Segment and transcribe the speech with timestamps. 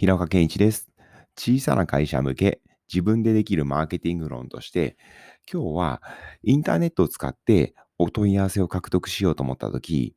[0.00, 0.90] 平岡健一です。
[1.36, 4.96] 小さな会社向け自分でできるマーケティング論として、
[5.52, 6.02] 今日は
[6.42, 10.16] インターネットを使ってお問い合わせを獲得しようと思ったとき、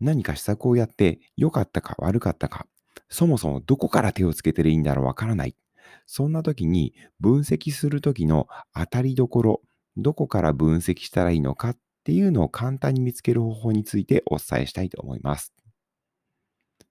[0.00, 2.66] 何か施策をやって良かったか悪かったか、
[3.08, 5.56] そもそもどこから手をつけてるいいんだろうわからない。
[6.04, 9.62] そんな時に分析する時の当たりどころ、
[9.96, 15.54] どこから分析したらいいのかっていうのを簡単に見つける方法についてお伝えしたいと思います。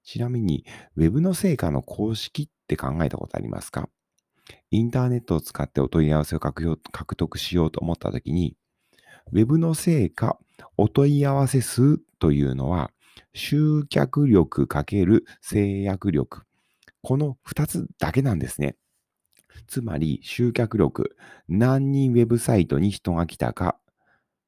[0.03, 3.89] ちなみに、Web の成果の公式って考えたことありますか？
[4.71, 8.57] インターネットを使ってお問い合わせを獲得しようと思ったときに、
[9.31, 10.37] Web の成果、
[10.77, 12.91] お問い合わせ数というのは、
[13.33, 16.43] 集客力×制約力。
[17.01, 18.75] この2つだけなんですね。
[19.67, 21.15] つまり、集客力、
[21.47, 23.77] 何人ウェブサイトに人が来たか、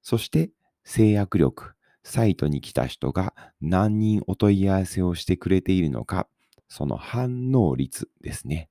[0.02, 0.52] そして
[0.84, 1.75] 制約力、
[2.06, 6.28] サイトに来た人が何人お問い合わせをしてくれているのか、
[6.70, 8.70] その反応率ですね。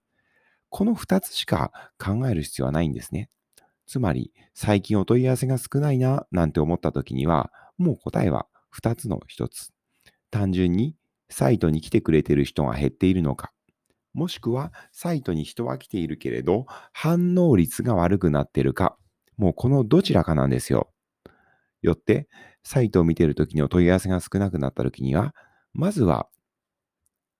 [0.70, 3.30] この2つしか考える必要はないんですね。
[3.86, 9.72] つまり、最近お問い合わせが少ないな、なんて思った時には、もう答えは2つの1つ。
[10.30, 10.96] 単純に、
[11.30, 13.52] サイトに来てくれている人が減っているのか、
[14.14, 18.96] もしくは、サイトに人は来ているけれど、反応率が悪くなっているか、
[19.38, 20.93] もうこのどちらかなんですよ。
[21.86, 22.28] よって、
[22.62, 25.34] サイトを見ているときにお問い合わせが少なくなったときには、
[25.72, 26.28] まずは、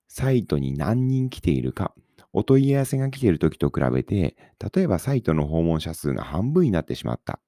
[0.09, 1.95] サイトに何人来ているか、
[2.33, 4.37] お問い合わせが来ているときと比べて、
[4.75, 7.41] 例えばサイトの訪問者数が半分になってしまった。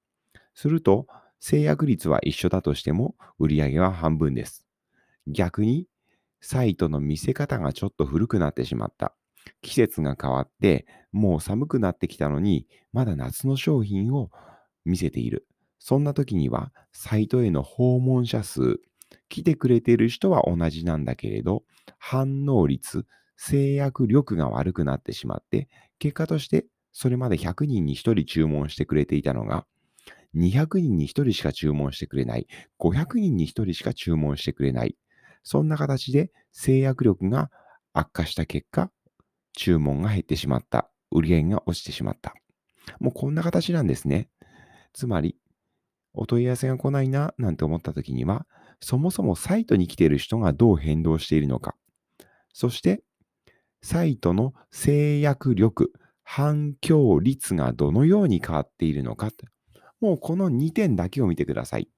[0.55, 1.07] すると、
[1.41, 4.65] 制約率は一緒だとしても、売り上げは半分です。
[5.27, 5.87] 逆に、
[6.41, 9.15] サイトの見せ方がちょっと古くなってしまった。
[9.63, 14.31] 季節が変わって、もう寒くなってきたのに、まだ夏の商品を
[14.85, 15.47] 見せている。
[15.79, 18.81] そんな時には、サイトへの訪問者数、
[19.29, 21.65] 来てくれている人は同じなんだけれど、
[21.99, 25.69] 反応率、制約力が悪くなってしまって、
[25.99, 29.67] 結果として、それまで100人に1人注文してくれていたのが、
[30.35, 32.47] 200人に1人しか注文してくれない、
[32.79, 34.97] 500人に1人しか注文してくれない。
[35.43, 37.51] そんな形で制約力が
[37.93, 38.91] 悪化した結果、
[39.53, 40.91] 注文が減ってしまった。
[41.11, 42.35] 売り上げが落ちてしまった。
[43.01, 44.29] もうこんな形なんですね。
[44.93, 45.37] つまり、
[46.17, 48.47] お問い合わせが来ないな、なんて思った時には、
[48.81, 51.77] そもそもサイトに来ている人がどう変動しているのか。
[52.53, 53.03] そして、
[53.83, 55.93] サイトの制約力、
[56.25, 59.31] 反響率がどのように変わっているのか。
[60.01, 61.89] もうこの2点だけを見てください。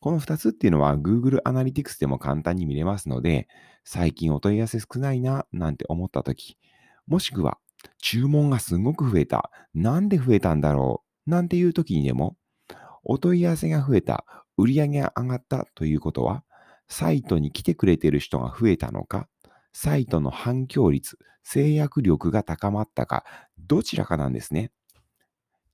[0.00, 3.48] この2つっていうのは Google Analytics でも簡単に見れますので、
[3.84, 6.56] 最近お問い合わせ少ないななんて思ったとき、
[7.06, 7.58] もしくは
[7.98, 12.36] 注文がすごく増えた、なんで増えたんだろうなんていうときにでも、
[13.08, 14.24] お問い合わせが増えた、
[14.56, 16.42] 売り上げが上がったということは、
[16.88, 19.28] サイトに来てくれている人が増えたのか、
[19.72, 23.24] サイトの反響率、制約力が高まったか、
[23.58, 24.72] どちらかなんですね。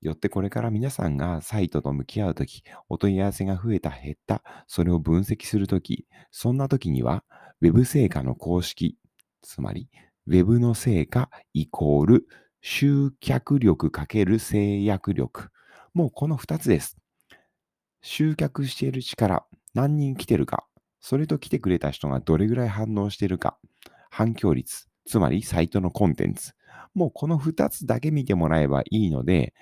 [0.02, 7.24] よってこれから皆さんがサイトと向き合うとき、お問い合わせが増えた、減った、それを分析するとき、そんなときには、
[7.60, 8.98] Web 成果の公式、
[9.40, 9.88] つまり、
[10.26, 12.26] Web の成果イコール
[12.60, 15.48] 集客力×制約力。
[15.94, 17.01] もうこの2つです。
[18.02, 20.66] 集客している力、何人来てるか、
[21.00, 23.56] それと来てくれた人がどれぐらい反応しているか、
[24.10, 26.52] 反響率、つまりサイトのコンテンツ。
[26.94, 29.54] もうこの2つだけ見てもらえばいいので、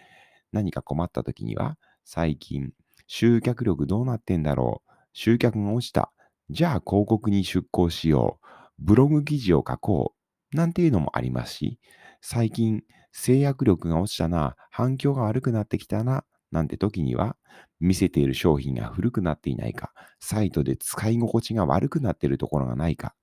[0.52, 2.72] 何か困った時には、最近、
[3.06, 6.10] 集客力どうなってんだろう集客が落ちた。
[6.48, 8.46] じゃあ広告に出稿しよう。
[8.78, 10.14] ブログ記事を書こ
[10.52, 10.56] う。
[10.56, 11.78] なんていうのもありますし、
[12.22, 17.36] 最近、制約力が落ちたな、反響が悪くなってきたな、なんて時には、
[17.80, 23.14] 見せている商品が古くなっていないか、サイトで使い心地が悪くなっているところがないか、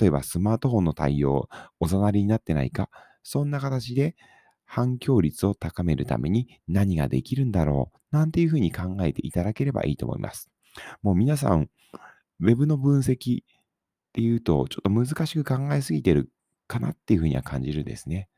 [0.00, 1.48] 例えばスマートフォンの対応、
[1.80, 2.90] おざなりになってないか、
[3.22, 4.16] そんな形で
[4.64, 10.50] 反響率を高めるために何ができるんだろうなんていうふうに考えていただければいいと思います。
[11.02, 11.68] もう皆さん、
[12.40, 13.46] ウェブの分析っ
[14.12, 16.30] ていうとちょっと難しく考えすぎてる
[16.66, 18.28] かなっていうふうには感じるんですね。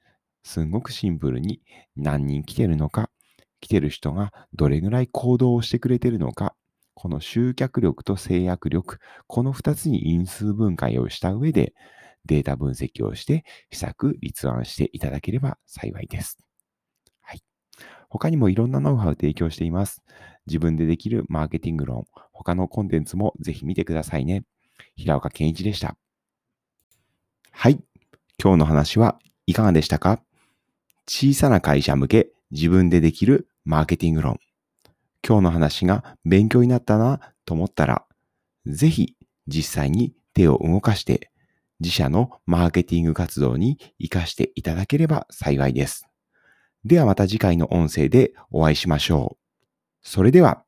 [0.43, 1.60] すんごくシンプルに
[1.96, 3.10] 何人来てるのか、
[3.60, 6.54] 来てる人がどれぐらい行動をしてくれてるのか、
[6.94, 11.74] この集客力と制約力、この2つに因数分解をした上で、
[12.26, 16.38] データ分析をして、施策、立案していただければ幸いです。
[17.22, 17.42] はい。
[18.10, 20.02] 他にもいろんなノウハウを提供しています。
[20.46, 24.44] 自分でできるマーケティング論、他のコンテンツもぜひ見てくださいね。
[24.96, 25.96] 平岡健一でした。
[27.52, 27.78] はい。
[28.42, 30.22] 今日の話はいかがでしたか？
[31.06, 34.40] 小さな会社向け自分でできるマーケティング論。
[35.26, 38.04] 今日の話が勉強になったなと思ったら、
[38.66, 39.16] ぜひ
[39.46, 41.30] 実際に手を動かして
[41.80, 46.06] 自社のマーケティング活動に活かしていただければ幸いです。
[46.84, 49.44] ではまた次回の音声でお会いしましょう。
[50.02, 50.64] それでは。